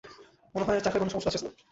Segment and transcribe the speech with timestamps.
[0.55, 1.53] মনে হয় চাকায় কোনো সমস্যা আছে, স্যার।